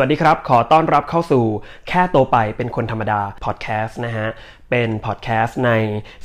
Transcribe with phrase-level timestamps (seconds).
[0.00, 1.44] สวัสดีครับ ขอต้อนรับเข้าสู่
[1.88, 4.28] แค่โตไปเป็นคนธรรมดาพอดแคสต์นะฮะ
[4.70, 5.70] เป็นพอดแคสต์ใน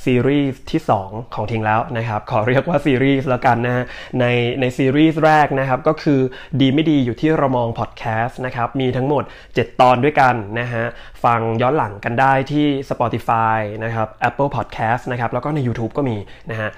[0.03, 3.83] ซีรีส์ที่ 2 ของทิ้งแล้วนะครับ ขอเรียกว่าซีรีส์แล้วกันนะฮะ
[4.19, 4.25] ใน
[4.59, 6.19] ในซีรีส์แรกนะครับ ก็คือ
[6.59, 10.83] ดีไม่ดีอยู่ที่เรามองพอดแคสต์นะครับ มีทั้งหมด 7 ตอนด้วยกันนะฮะ
[11.23, 16.17] ฟังย้อนหลังกันได้ที่ Spotify นะครับ Apple Podcast นะครับ แล้วก็ใน YouTube ก็มี
[16.51, 16.69] นะฮะ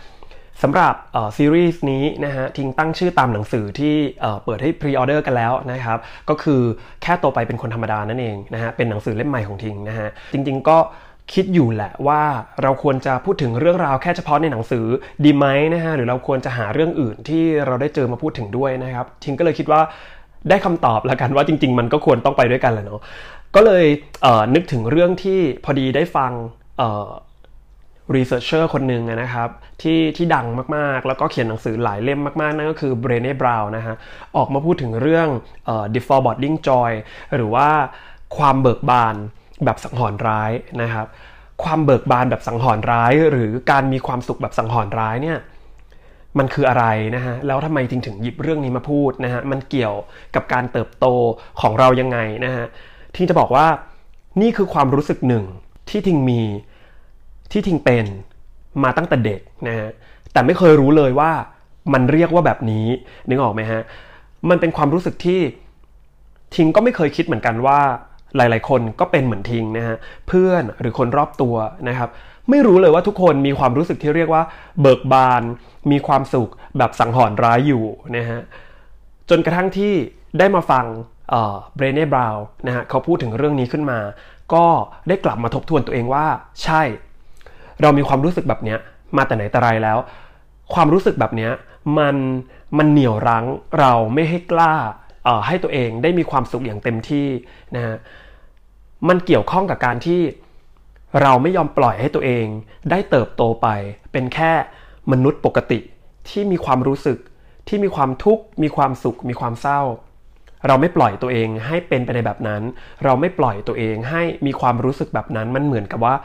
[0.63, 0.93] สำหรับ
[1.37, 3.95] ซีรีส์นี้นะฮะทิ้งตั้งชื่อตามหนังสือที่
[4.43, 6.61] เปิดให้ pre-order กันแล้วนะครับ ก็คือ
[7.01, 10.77] แค่โตไปเป็นคนธรรมดานั่นเองนะฮะเป็นหนังสือเล่มใหม่ของทิงนะฮะจริงๆก็
[11.33, 12.21] คิดอยู่แหละว่า
[12.61, 14.85] เราควรจะพูดถึงเรื่องราวแค่เฉพาะในหนังสือ
[15.25, 19.81] ดีไหมนะฮะหรือเราควรจะหาเรื่องอื่นที่เราได้เจอมาพูดถึงด้วยนะครับทิงก็เลยคิดว่า
[20.49, 23.01] ได้คำตอบแล้วกันว่าจริง ๆ มันก็ควรต้องไปด้วยกันแหละเนาะ
[23.55, 23.85] ก็เลย
[24.21, 26.31] นึกถึงเรื่องที่พอดีได้ฟัง
[28.13, 29.49] researcher คนหนึ่งนะครับ
[29.81, 33.95] ที่ที่ดังมากๆ แล้วก็เขียนหนังสือหลายเล่มมากๆ นั่นก็คือเบรเน่บราวน์นะฮะ
[34.37, 35.27] ออกมาพูดถึงเรื่อง
[35.95, 36.91] d e f o r b o r d i n g joy
[37.35, 37.69] หรือว่า
[38.37, 39.15] ความเบิกบาน
[39.65, 41.07] แบบสังหรณ์ร้ายนะครับ
[41.63, 45.37] ความเบิกบานแบบสังหรณ์ร้าย หรือการมีความสุขแบบสังหรณ์ร้ายเนี่ย
[46.37, 49.95] มันคืออะไรนะฮะ แล้วทำไมถึงถึงหยิบเรื่องนี้มาพูดนะฮะ มันเกี่ยว
[50.35, 51.05] กับการเติบโต
[51.61, 52.65] ของเรายังไงนะฮะ
[53.15, 53.67] ที่จะบอกว่า
[54.41, 55.43] นี่คือความรู้สึกหนึ่ง
[55.89, 56.41] ที่ทิงมี
[57.51, 58.05] ที่ทิงเป็น
[58.83, 59.89] มาตั้งแต่เด็กนะฮะ
[60.33, 61.31] แต่ไม่เคยรู้เลยว่า
[61.93, 62.87] มันเรียกว่าแบบนี้
[63.29, 63.81] นึกออกไหมฮะ
[64.49, 65.39] มันเป็นความรู้สึกที่
[66.55, 67.79] ทิงก็ไม่เคยคิดเหมือนกันว่า
[68.37, 71.55] หลาย ๆ คนก็เป็นเหมือนทิงนะฮะเพื่อนหรือคนรอบตัว
[71.89, 72.09] นะครับ
[72.49, 74.43] ไม่รู้เลยว่าทุกคนมีความรู้สึกที่เรียกว่า
[74.81, 75.43] เบิกบาน
[75.91, 77.83] มีความสุขแบบสังหรณ์ร้ายอยู่
[78.17, 78.39] นะฮะ
[79.29, 79.93] จนกระทั่งที่
[80.39, 80.85] ได้มาฟัง
[81.75, 83.99] เบรเน่บราวน์นะฮะเขาพูดถึงเรื่องนี้ขึ้นมา
[84.53, 84.65] ก็
[85.07, 86.25] ได้กลับมาทบทวนตัวเองว่า
[86.63, 86.81] ใช่
[87.81, 88.75] เรามีความรู้สึกแบบนี้
[89.17, 89.97] มาแต่ไหนแต่ไรแล้ว
[90.73, 91.49] ความรู้สึกแบบนี้
[91.97, 92.15] มัน
[92.77, 93.45] มันเหนี่ยวรั้ง
[93.79, 94.73] เราไม่ให้กล้า
[95.47, 97.27] ให้ตัวเองได้มีความสุขอย่างเต็มที่
[97.75, 97.95] นะฮะ
[99.07, 100.21] มันเกี่ยวข้องกับการที่
[101.21, 102.45] เราไม่ยอมปล่อยให้ตัวเอง
[102.89, 103.67] ได้เติบโตไป
[104.11, 104.51] เป็นแค่
[105.11, 105.79] มนุษย์ปกติ
[106.29, 107.17] ที่มีความรู้สึก
[107.67, 109.81] ที่มีความทุกข์มีความสุขมีความเศร้า
[110.67, 112.61] เราไม่ปล่อยตัวเองให้เป็นไปในแบบนั้น
[113.03, 116.15] เราไม่ปล่อยตัวเองให้มีความรู้สึกแบบนั้นมันเหมือนกับว่า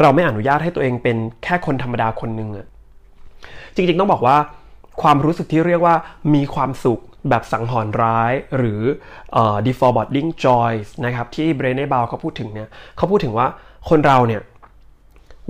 [0.00, 2.66] เราไม่อนุญาตให้ตัวเองเป็นแค่คนธรรมดาคนหนึ่งอะ
[3.74, 4.36] จริงๆต้องบอกว่า
[5.02, 5.96] ความรู้สึกที่เรียกว่า
[6.34, 8.80] มีความสุขแบบสังหรณ์ร้ายหรือ
[9.66, 10.72] deforeboding joy
[11.04, 13.46] นะครับที่เบรเน่บาวเขาพูดถึงเนี่ยเขาพูดถึงว่า
[13.88, 14.42] คนเราเนี่ย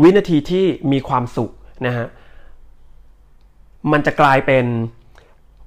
[0.03, 1.51] วินาทีที่มีความสุข
[1.87, 2.07] นะฮะ
[3.93, 4.65] มันจะกลายเป็น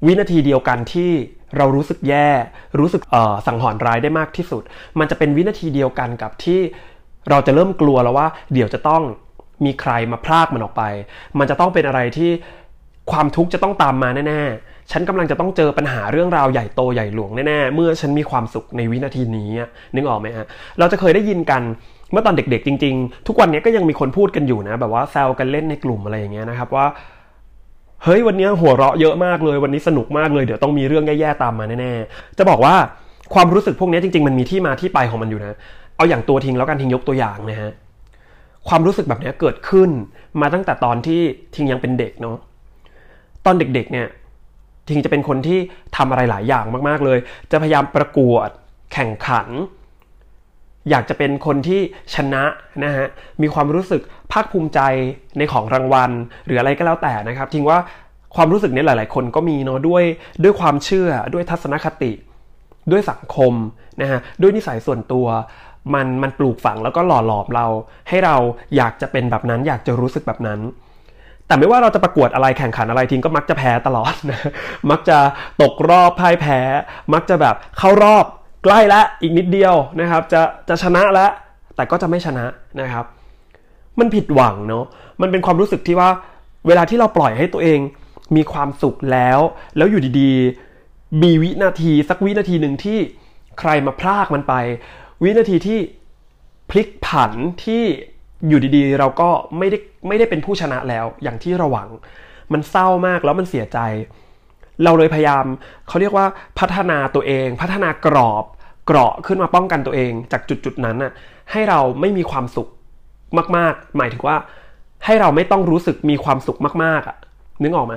[0.05, 1.11] วินาทีเดียวกันที่
[1.57, 2.29] เรารู้สึกแย่
[2.79, 3.01] รู้สึก
[3.47, 4.63] สังหรณ์ร้ายได้มากที่สุด
[4.99, 6.59] มันจะเป็นวินาทีเดียวกันกับที่
[7.29, 9.01] เราจะเริ่มกลัวแล้วว่า เดี๋ยวจะต้อง
[9.65, 10.83] มีใครมาพรากมันออกไป
[11.39, 12.29] มันจะต้องเป็นอะไรที่
[13.11, 19.49] ความทุกข์จะต้องตามมาแน่ๆ ฉันกำลังจะต้องเจอปัญหาเรื่องราวใหญ่โตใหญ่หลวงแน่ๆ เมื่อฉันมีความสุขในวินาทีนี้
[19.95, 20.45] นึกออกไหมฮะ
[20.79, 21.61] เราจะเคยได้ยินกัน
[22.11, 26.85] เมื่อตอนเด็กๆ จริงๆ ทุกวันนี้ก็ยังมีคนพูดกันอยู่นะ แบบว่าแซวกันเล่นในกลุ่มอะไรอย่างเงี้ยนะครับว่า
[28.03, 32.75] เฮ้ยวันนี้หัวเราะเยอะมากเลย วันนี้สนุกมากเลย เดี๋ยวต้องมีเรื่องแย่ๆตามมาแน่ๆ จะบอกว่า
[33.33, 35.57] ความรู้สึกพวกนี้จริงๆ มันมีที่มาที่ไปของมันอยู่นะ
[36.01, 37.71] เอาอย่างตัวทิงแล้วกันทิงยกตัวอย่างนะฮะ
[38.67, 39.89] ความรู้สึกแบบนี้เกิดขึ้น
[40.41, 41.21] มาตั้งแต่ตอนที่
[41.55, 42.37] ทิงยังเป็นเด็กเนาะ
[43.45, 44.07] ตอนเด็กๆเนี่ย
[44.89, 45.59] ทิงจะเป็นคนที่
[45.97, 47.19] ทำอะไรหลายอย่างมากๆเลย
[47.51, 48.47] จะพยายามประกวด
[48.93, 49.47] แข่งขัน
[50.89, 51.79] อยากจะเป็นคนที่
[52.15, 52.43] ชนะ
[52.83, 53.07] นะฮะ
[53.41, 54.01] มีความรู้สึก
[54.31, 54.79] ภาคภูมิใจ
[55.37, 56.11] ในของรางวัล
[56.45, 57.77] หรืออะไรก็แล้วแต่นะครับ ทิงว่า
[58.35, 60.03] ความรู้สึกนี้หลาย ๆ คนก็มีเนาะด้วย
[60.43, 62.11] ด้วยความเชื่อด้วยทัศนคติ
[62.91, 63.53] ด้วยสังคม
[64.01, 65.27] นะฮะด้วยนิสัยส่วนตัว
[65.93, 67.65] มันมันปลูกฝังแล้วก็หล่อหลอมเรา
[68.09, 68.35] ให้เรา
[68.75, 70.59] อยากจะเป็นแบบนั้น อยากจะรู้สึกแบบนั้น
[71.47, 74.39] แต่ไม่ว่าเราจะประกวดอะไรแข่งขันอะไรทิ้งก็มักจะแพ้ตลอดนะ
[74.91, 75.17] มักจะ
[75.61, 76.59] ตกรอบพ่ายแพ้
[77.13, 78.25] มักจะแบบเข้ารอบ
[78.63, 81.31] ใกล้ล้วอีกนิดเดียวนะครับ จะจะชนะแล้ว
[81.75, 82.45] แต่ก็จะไม่ชนะ
[82.79, 83.05] นะครับ
[83.99, 84.85] มันผิดหวังเนาะ
[85.21, 86.09] มันเป็นความรู้สึกที่ว่า
[86.67, 87.79] เวลาที่เราปล่อยให้ตัวเอง
[88.35, 89.39] มีความสุขแล้ว
[89.77, 92.97] แล้วอยู่ดีๆมีวินาทีสักวินาทีหนึ่งที่
[93.59, 94.53] ใครมาพลากมันไป
[95.23, 95.79] วินาทีที่
[96.69, 97.31] พลิกผัน
[97.63, 97.83] ที่
[98.47, 99.77] อยู่ดีๆ เราก็ไม่ได้
[100.07, 101.89] ไม่ได้เป็นผู้ชนะแล้วอย่างที่เราหวัง
[102.53, 103.79] มันเศร้ามากแล้วมันเสียใจ
[104.83, 105.45] เราเลยพยายาม
[105.87, 106.25] เขาเรียกว่า
[106.59, 108.45] พัฒนาตัวเอง พัฒนากรอบ
[108.85, 111.11] เกราะขึ้นมาป้องกันตัวเองจากจุดๆนั้นน่ะ
[111.51, 112.67] ให้เราไม่มีความสุข
[113.57, 114.37] มาก ๆ หมายถึงว่า
[115.05, 117.17] ให้เราไม่ต้องรู้สึกมีความสุขมากๆอะ
[117.63, 117.93] นึกออกไหม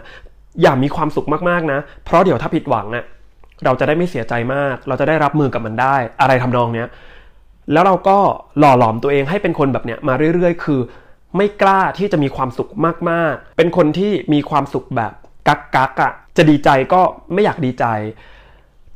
[0.63, 3.05] อย่ามีความสุขมากๆนะ เพราะเดี๋ยวถ้าผิดหวังอะ
[3.65, 6.89] เราจะได้ไม่เสียใจมาก เราจะได้รับมือกับมันได้ อะไรทำนองเนี้ย
[7.73, 8.19] แล้วเราก็
[8.59, 10.81] หล่อหลอมตัวเองให้เป็นคนแบบเนี้ยมาเรื่อยๆ คือ
[11.37, 12.71] ไม่กล้าที่จะมีความสุข
[13.11, 15.13] มากๆ เป็นคนที่มีความสุขแบบ
[15.49, 17.01] กักกักอะ่ะจะดีใจก็
[17.33, 17.85] ไม่อยากดีใจ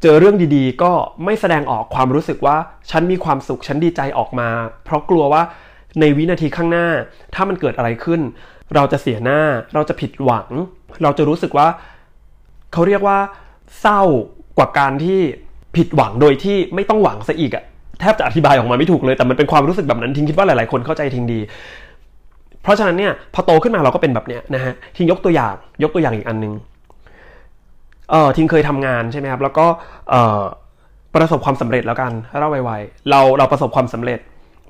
[0.03, 0.93] เจอเรื่องดีๆ ก็
[1.25, 2.57] ไม่แสดงออกความรู้สึกว่า
[2.91, 4.49] ฉันมีความสุขฉันดีใจออกมา
[4.85, 5.43] เพราะกลัวว่า
[6.01, 6.89] ในวินาทีข้างหน้า
[7.35, 8.21] ถ้ามันเกิดอะไรขึ้น
[8.75, 9.41] เราจะเสียหน้า
[9.75, 10.49] เราจะผิดหวัง
[11.03, 11.69] เราจะรู้สึกว่า
[12.73, 13.19] เขาเรียกว่า
[13.81, 14.03] เศร้า
[14.59, 15.21] กว่าการที่
[15.77, 17.65] ผิดหวังโดยที่ไม่ต้องหวังซะอีกอะ
[18.01, 21.41] แทบจะอธิบายออกมาไม่ถูกเลยแต่มันเป็นความรู้สึกแบบนั้นทิ้งคิดว่าหลายๆคนเข้าใจทิ้งดี
[22.63, 26.53] เพราะฉะนั้นเนี่ยพอโตขึ้นมาเราก็เป็นแบบเนี้ยนะฮะทิงยกตัวอย่างยกตัวอย่างอีกอันนึง
[28.11, 29.67] เออทิงเคยทำงานใช่ไหมครับแล้วก็
[30.11, 30.41] เออ
[31.15, 34.19] ประสบความสำเร็จแล้วกันเล่าไวๆเราเราประสบความสำเร็จ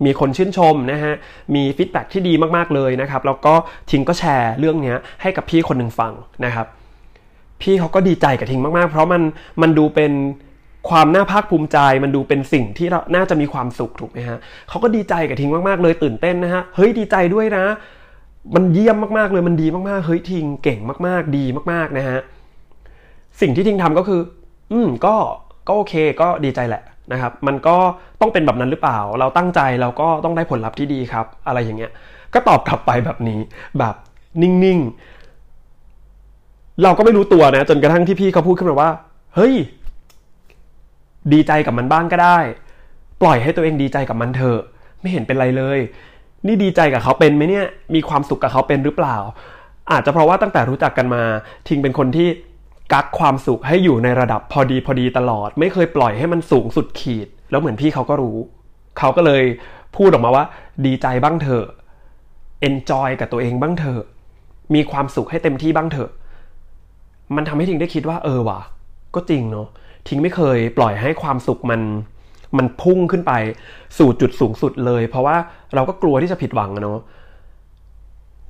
[0.05, 1.15] มีคนชื่นชมนะฮะ
[1.55, 3.55] มี feedback ที่ดีมากๆเลยนะครับแล้วก็
[3.91, 6.13] ทิงก็แชร์เรื่องนี้ให้กับพี่คนหนึ่งฟัง
[6.45, 6.67] นะครับ
[7.63, 9.23] พี่เขาก็ดีใจกับทิ้งมากๆ เพราะมัน
[9.63, 10.13] มันดูเป็น
[10.90, 14.38] ความน่าภาคภูมิใจมันดูเป็นสิ่งที่เราน่าจะมีความสุขถูกไหมฮะ
[14.69, 17.64] เขาก็ดีใจกับทิงมากๆเลยตื่นเต้นนะฮะเฮ้ยดีใจด้วยนะ
[18.55, 22.19] มันเยี่ยมมากๆเลยมันดีมากๆเฮ้ยทิงเก่งมากๆดีมากๆนะฮะ
[23.40, 24.20] สิ่งที่ทิงทำก็คือ
[24.73, 25.14] อืมก็
[25.69, 26.82] ก็โอเคก็ดีใจแหละ
[27.12, 27.76] นะครับ มันก็
[28.20, 31.93] ต้องเป็นแบบนั้นหรือเปล่า เราตั้งใจเราก็ต้องได้ผลลัพธ์ที่ดีครับ อะไรอย่างเงี้ย
[32.34, 33.41] ก็ตอบกลับไปแบบนี้
[33.79, 33.94] แบบ
[34.43, 38.91] นิ่งๆ เราก็ไม่รู้ตัวนะ จนกระทั่งที่พี่เขาพูดขึ้นมาว่า
[39.34, 39.55] เฮ้ย
[41.33, 42.39] ดีใจกับมันบ้างก็ได้
[43.23, 44.61] ปล่อยให้ตัวเองดีใจกับมันเถอะ
[45.01, 45.79] ไม่เห็นเป็นไรเลย
[46.47, 49.17] นี่ดีใจกับเขาเป็นไหมเนี่ย มีความสุขกับเขาเป็นหรือเปล่า
[49.93, 51.23] อาจจะเพราะว่าตั้งแต่รู้จักกันมา
[51.69, 52.29] ทิงเป็นคนที่
[52.93, 58.37] กักความสุขให้อยู่ในระดับพอดีพอดีตลอด ไม่เคยปล่อยให้มันสูงสุดขีด แล้วเหมือนพี่เขาก็รู้
[58.99, 59.45] เขาก็เลย
[59.97, 60.45] พูดออกมาว่า
[60.87, 61.67] ดีใจบ้างเถอะ
[62.69, 64.03] enjoy กับตัวเองบ้างเถอะ
[64.75, 66.11] มีความสุขให้เต็มที่บ้างเถอะ
[67.37, 68.61] มันทำให้ทิงได้คิดว่าเออว่ะ
[69.15, 69.69] ก็จริงเนาะ
[70.08, 71.81] ทิ้งไม่เคยปล่อยให้ความสุขมัน
[72.56, 73.32] มันพุ่งขึ้นไป
[73.99, 75.37] สู่จุดสูงสุดเลย เพราะว่า
[75.75, 76.99] เราก็กลัวที่จะผิดหวังเนาะ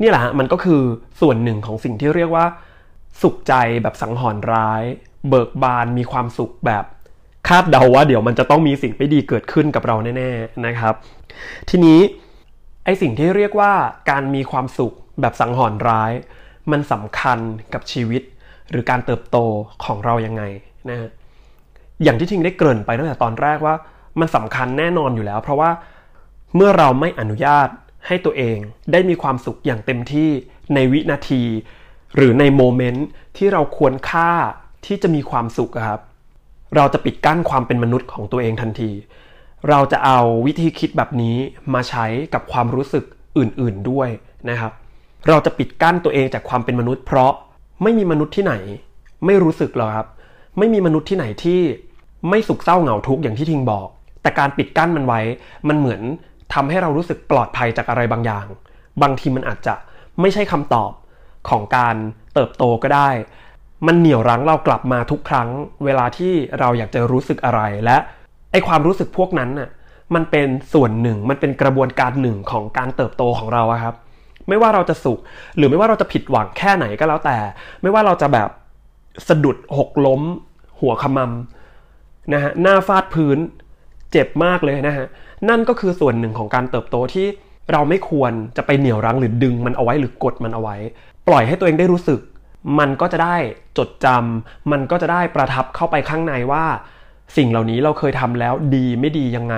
[0.02, 0.82] นี่แหละมันก็คือ
[1.20, 2.46] ส่วนหนึ่งของสิ่งที่เรียกว่า
[3.22, 4.82] สุขใจแบบสังหรณ์ร้าย
[5.28, 6.84] เบิกบานมีความสุขแบบ
[7.48, 10.94] คาดเดาว่าเดี๋ยวมันจะต้องมีสิ่งไม่ดีเกิดขึ้นกับเราแน่ๆนะครับ
[11.68, 12.00] ทีนี้
[12.84, 13.72] ไอสิ่งที่เรียกว่า
[14.10, 16.12] การมีความสุขแบบสังหรณ์ร้าย
[16.70, 17.38] มันสำคัญ
[17.72, 18.22] กับชีวิต
[18.70, 19.36] หรือการเติบโต
[19.84, 20.42] ของเรายังไง
[20.88, 21.08] นะ
[22.02, 23.74] อย่างที่ทิงได้เกริ่นไปตั้งแต่ตอนแรกว่า
[24.20, 25.70] มันสำคัญแน่นอนอยู่แล้ว เพราะว่า
[26.56, 27.68] เมื่อเราไม่อนุญาต
[28.06, 28.56] ให้ตัวเอง
[28.92, 30.30] ได้มีความสุขอย่างเต็มที่
[30.74, 31.42] ในวินาที
[32.16, 33.06] หรือในโมเมนต์
[33.36, 34.30] ที่เราควรค่า
[34.86, 36.00] ที่จะมีความสุขครับ
[36.76, 38.90] เราจะปิดกั้นความเป็นมนุษย์ของตัวเองทันที
[39.68, 41.36] เราจะเอาวิธีคิดแบบนี้
[41.74, 43.04] มาใช้กับความรู้สึก
[43.38, 44.08] อื่นๆด้วย
[44.48, 44.72] นะครับ
[45.28, 47.32] เราจะปิดกั้นตัวเองจากความเป็นมนุษย์ เพราะ
[47.82, 48.54] ไม่มีมนุษย์ที่ไหน
[49.26, 50.08] ไม่รู้สึกหรอกครับ
[50.58, 51.60] ไม่มีมนุษย์ที่ไหนที่
[52.28, 53.88] ไม่สุขเศร้าเหงาทุกข์อย่างที่ทิงบอก
[54.22, 55.20] แต่การปิดกั้นมันไว้
[55.68, 56.00] มันเหมือน
[56.54, 58.46] ทำให้เรารู้สึกปลอดภัยจากอะไรบางอย่าง
[59.02, 59.74] บางทีมันอาจจะ
[60.20, 60.92] ไม่ใช่คำตอบ
[61.48, 61.96] ของการ
[62.34, 63.10] เติบโตก็ได้
[63.86, 65.48] มันเหนี่ยวรั้งเรากลับมาทุกครั้ง
[65.84, 67.96] เวลาที่เราอยากจะรู้สึกอะไรและ
[68.52, 69.70] ไอความรู้สึกพวกนั้นน่ะ
[70.14, 73.94] มันเป็นส่วนหนึ่งมันเป็นกระบวนการหนึ่งของการเติบโตของเราครับ
[74.48, 75.18] ไม่ว่าเราจะสุข
[75.56, 77.36] หรือไม่ว่าเราจะผิดหวังแค่ไหนก็แล้วแต่
[77.82, 78.48] ไม่ว่าเราจะแบบ
[79.28, 80.22] สะดุดหกล้ม
[80.80, 81.57] หัวขมำ
[82.32, 83.38] นะฮะหน้าฟาดพื้น
[84.12, 85.06] เจ็บมากเลยนะฮะ
[85.48, 87.26] นั่นก็คือส่วนหนึ่งของการเติบโตที่
[87.72, 90.76] เราไม่ควรจะไปเหนี่ยวรั้งหรือดึงมันเอาไว้หรือกดมันเอาไว้
[91.28, 92.20] ปล่อยให้ตัวเองได้รู้สึก
[92.78, 93.36] มันก็จะได้
[93.78, 96.64] จดจำมันก็จะได้ประทับเข้าไปข้างในว่า
[97.36, 99.56] สิ่งเหล่านี้เราเคยทำแล้วดีไม่ดียังไง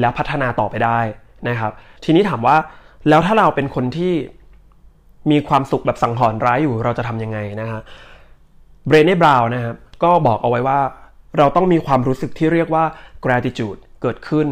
[0.00, 1.00] แล้วพัฒนาต่อไปได้
[1.48, 1.72] นะครับ
[2.04, 2.56] ทีนี้ถามว่า
[3.08, 4.12] แล้วถ้าเราเป็นคนที่
[5.30, 7.80] มีความสุขแบบสังหรณ์ร้ายอยู่เราจะทำยังไงนะฮะ
[8.86, 10.78] เบรเน่บราวน์นะครับก็บอกเอาไว้ว่า
[11.38, 12.84] เราต้องมีความรู้สึกที่เรียกว่า
[13.24, 14.48] gratitude เกิดขึ้น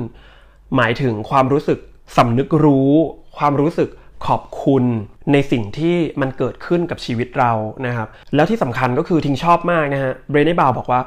[0.77, 1.79] หมายถึงความรู้สึก
[2.17, 2.91] สำนึกรู้
[3.39, 3.89] ความรู้สึก
[4.27, 4.85] ขอบคุณ
[5.33, 7.53] ในสิ่งที่มันเกิดขึ้นกับชีวิตเรา
[7.87, 11.01] นะครับ แล้วที่สำคัญก็คือทิ้งชอบมากนะฮะเบรเนบาวบอกว่า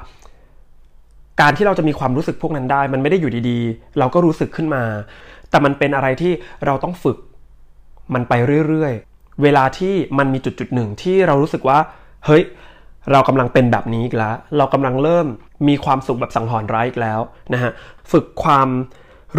[1.41, 4.83] การที่เราจะมีความรู้สึกพวกนั้นได้ มันไม่ได้อยู่ดีๆ เราก็รู้สึกขึ้นมา
[5.49, 6.33] แต่มันเป็นอะไรที่
[6.65, 7.17] เราต้องฝึก
[8.13, 8.33] มันไป
[8.67, 11.79] เรื่อยๆ เวลาที่มันมีจุดจุดหนึ่งที่เรารู้สึกว่า
[12.25, 12.43] เฮ้ย
[13.11, 15.27] เรากำลังเป็นแบบนี้อีกแล้ว เรากำลังเริ่ม
[15.67, 17.19] มีความสุขแบบสังหรณ์ร้ายอีกแล้ว
[17.53, 17.71] นะฮะ
[18.11, 18.67] ฝึกความ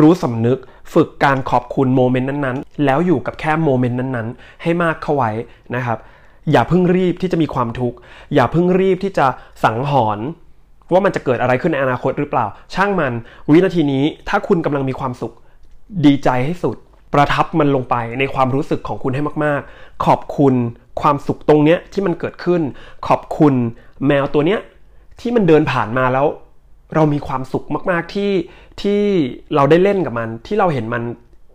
[0.01, 0.59] รู้สำนึก
[0.95, 5.31] ฝึกการขอบคุณโมเมนต์นั้นๆ แล้วอยู่กับแค่โมเมนต์นั้นๆ ให้มากเข้าไว้
[5.75, 5.99] นะครับ
[6.53, 7.97] อย่าเพิ่งรีบที่จะมีความทุกข์
[8.35, 9.27] อย่าเพิ่งรีบที่จะ
[9.65, 10.25] สังหรณ์
[10.93, 13.13] ว่ามันจะเกิดอะไรขึ้นในอนาคตหรือเปล่า ช่างมัน
[13.51, 15.33] วินาทีนี้ถ้าคุณกำลังมีความสุข
[16.07, 16.77] ดีใจให้สุด
[17.15, 20.55] ประทับมันลงไปในความรู้สึกของคุณให้มาก ๆ ขอบคุณ
[21.01, 22.63] ความสุขตรงเนี้ยที่มันเกิดขึ้น
[23.09, 23.55] ขอบคุณ
[24.07, 24.61] แมวตัวเนี้ย
[25.21, 26.27] ที่มันเดินผ่านมาแล้ว
[26.95, 28.33] เรามีความสุขมาก ๆ ที่
[28.83, 29.01] ที่
[29.55, 31.03] เราได้เล่นกับมัน ที่เราเห็นมัน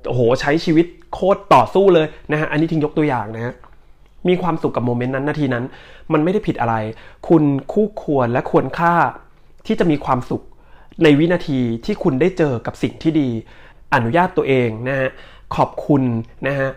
[0.07, 3.53] โอ้โหใช้ชีวิตโคตรต่อสู้เลยนะฮะอันนี้ทิ้งยกตัวอย่างนะฮะ
[4.27, 5.65] มีความสุขกับโมเมนต์นั้นนาทีนั้น
[6.13, 6.75] มันไม่ได้ผิดอะไร
[7.27, 8.93] คุณคู่ควรและควรค่า
[9.67, 10.43] ที่จะมีความสุข
[11.03, 13.29] ในวินาทีที่คุณได้เจอกับสิ่งที่ดี
[13.93, 15.09] อนุญาตตัวเองนะฮะ
[15.55, 16.03] ขอบคุณ
[16.47, 16.69] นะฮะ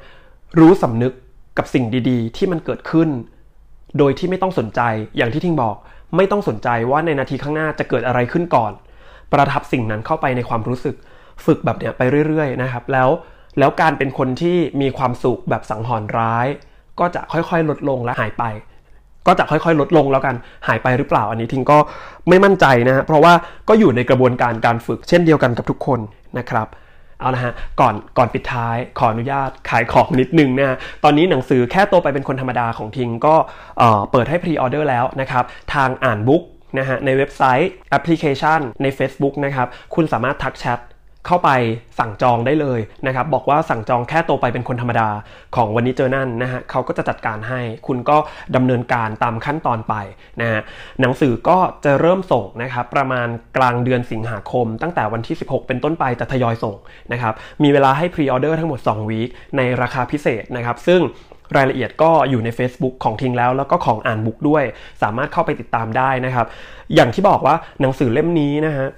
[0.60, 1.12] รู้สำนึก
[1.58, 3.08] กับสิ่งดีๆ ที่มันเกิดขึ้น
[3.98, 4.80] โดยที่ไม่ต้องสนใจ
[5.16, 5.76] อย่างที่ทิงบอก
[6.16, 8.72] ไม่ต้องสนใจว่าในนาทีข้างหน้าจะเกิดอะไรขึ้นก่อน
[9.32, 10.94] ประทับสิ่งนั้นเข้าไปในความรู้สึก
[11.44, 13.08] ฝึกแบบเนี้ยไปเรื่อยๆนะครับแล้ว
[13.58, 16.46] แล้วการเป็นคนที่มีความสุขแบบสังหรณ์ร้าย
[17.00, 18.44] ก็จะค่อยๆลดลงและหายไป
[19.26, 20.34] ก็จะค่อยๆลดลงแล้วกัน
[20.68, 21.78] หายไปหรือเปล่าอันนี้ทิงก็
[22.28, 23.32] ไม่มั่นใจนะฮะเพราะว่า
[23.68, 26.00] ก็อยู่ในกระบวนการการฝึกเช่นเดียวกันกับทุกคน
[26.38, 26.66] นะครับ
[27.22, 33.34] เอาละฮะก่อนก่อนปิดท้ายขออนุญาตขายของนิดนึงนะฮะตอนนี้หนังสือแค่โตไปเป็นคนธรรมดาของทิงก็
[34.10, 36.42] เปิดให้ pre-order แล้วนะครับทางอ่านบุ๊ก
[36.78, 40.78] นะฮะในเว็บไซต์แอปพลิเคชันใน Facebook นะครับคุณสามารถทักแชท
[41.26, 41.50] เข้าไป
[41.98, 45.08] สั่งจองได้เลยนะครับบอกว่าสั่งจองแค่โตไปเป็นคนธรรมดา
[45.56, 48.16] ของวันนี้เจอนั่นนะฮะเขาก็จะจัดการให้ คุณก็
[48.56, 49.94] ดำเนินการตามขั้นตอนไป
[50.40, 50.60] นะฮะ
[51.00, 56.76] หนังสือก็จะเริ่มส่งนะครับประมาณกลางเดือนสิงหาคม ตั้งแต่วันที่ 16 เป็นต้นไปจะทยอยส่ง
[57.12, 61.00] นะครับมีเวลาให้พรีออเดอร์ทั้งหมด 2 วีคในราคาพิเศษนะครับซึ่ง
[61.56, 64.64] รายละเอียดก็อยู่ใน Facebook ของทิงแล้ว แล้วก็ของอ่านบุ๊กด้วย
[65.02, 66.46] สามารถเข้าไปติดตามได้นะครับ
[66.94, 68.88] อย่างที่บอกว่าหนังสือเล่มนี้นะฮะ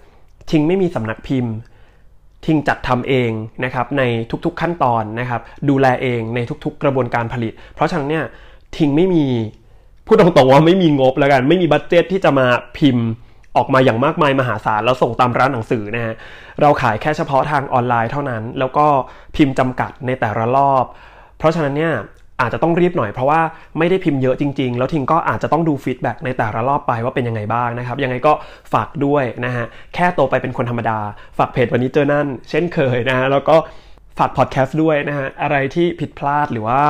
[0.51, 1.55] ทิงไม่มีสำนักพิมพ์
[2.45, 3.31] ทิงจัดทำเอง
[3.65, 4.03] นะครับใน
[4.45, 8.25] ทุกๆขั้นตอนนะครับ ดูแลเองในทุกๆ กระบวนการผลิต เพราะฉะนั้นเนี่ย
[8.77, 9.27] ทิงไม่มี
[10.07, 12.47] พูดตรงๆว่าไม่มีงบแล้วกัน ไม่มี budget ที่จะมา
[12.79, 13.07] พิมพ์
[13.57, 16.15] ออกมาอย่างมากมายมหาศาลแล้วส่งตามร้านหนังสือนะฮะ
[16.61, 18.87] เราขายแค่เฉพาะทางออนไลน์เท่านั้น แล้วก็
[19.37, 20.85] พิมพ์จำกัดในแต่ละรอบ
[21.39, 21.95] เพราะฉะนั้นเนี่ย
[22.41, 23.41] อาจจะต้องรีบหน่อยเพราะว่า
[23.79, 28.33] ไม่ได้พิมพ์เยอะจริง ๆ แล้วทิงก็อาจจะต้องดู feedback ในแต่ละรอบไปว่าเป็นยังไงบ้างนะครับ ยังไงก็
[28.73, 29.65] ฝากด้วยนะฮะ
[29.95, 30.99] แค่โตไปเป็นคนธรรมดา
[31.39, 33.57] ฝากเพจวันนี้เจอนั่น เช่นเคยนะฮะ แล้วก็
[34.19, 36.81] ฝากพอดแคสต์ด้วยนะฮะ อะไรที่ผิดพลาดหรือว่า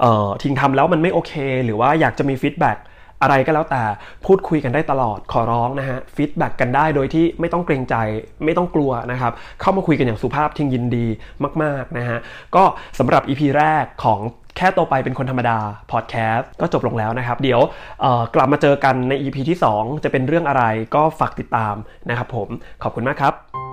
[0.00, 1.32] เอ่อทิงทำแล้วมันไม่โอเค
[1.64, 2.78] หรือว่าอยากจะมี feedback
[3.22, 3.82] อะไรก็แล้วแต่
[4.26, 7.96] พูดคุยกันได้ตลอดขอร้องนะฮะ feedback กันได้โดยที่ไม่ต้องเกรงใจ
[8.44, 11.06] ไม่ต้องกลัวนะครับเข้ามาคุยกันอย่างสุภาพทิงยินดี
[11.62, 12.18] มากๆนะฮะ
[12.56, 12.64] ก็
[12.98, 14.20] สำหรับ EP แรกของ
[14.56, 15.58] แค่โตไปเป็นคนธรรมดา
[15.92, 17.60] พอดแคสต์ก็จบลงแล้วนะครับ เดี๋ยว
[18.34, 20.64] กลับมาเจอกันใน EP ที่ 2 จะเป็นเรื่องอะไร
[20.94, 21.74] ก็ฝากติดตาม
[22.08, 22.48] นะครับผม
[22.82, 23.69] ขอบคุณมากครับ